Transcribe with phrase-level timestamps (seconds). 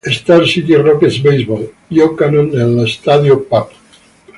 [0.17, 3.71] Star City Rockets: Baseball, giocano nello Stadio Papp.